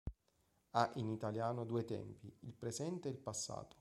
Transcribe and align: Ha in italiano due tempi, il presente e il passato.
Ha 0.71 0.89
in 0.95 1.09
italiano 1.09 1.63
due 1.63 1.85
tempi, 1.85 2.35
il 2.39 2.53
presente 2.55 3.07
e 3.07 3.11
il 3.11 3.19
passato. 3.19 3.69